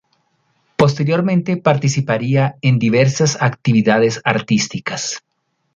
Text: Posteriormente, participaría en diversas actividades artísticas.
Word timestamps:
Posteriormente, 0.77 1.57
participaría 1.57 2.55
en 2.63 2.79
diversas 2.79 3.39
actividades 3.39 4.19
artísticas. 4.23 5.21